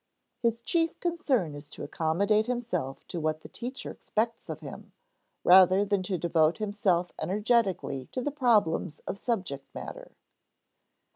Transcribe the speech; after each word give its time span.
His 0.39 0.63
chief 0.63 0.99
concern 0.99 1.53
is 1.53 1.69
to 1.69 1.83
accommodate 1.83 2.47
himself 2.47 3.05
to 3.07 3.19
what 3.21 3.41
the 3.41 3.47
teacher 3.47 3.91
expects 3.91 4.49
of 4.49 4.61
him, 4.61 4.93
rather 5.43 5.85
than 5.85 6.01
to 6.01 6.17
devote 6.17 6.57
himself 6.57 7.11
energetically 7.21 8.07
to 8.11 8.23
the 8.23 8.31
problems 8.31 8.97
of 9.05 9.19
subject 9.19 9.67
matter. 9.75 10.11